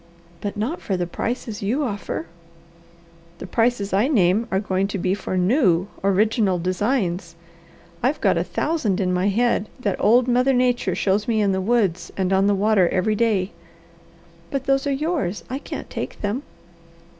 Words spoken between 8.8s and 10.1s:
in my head, that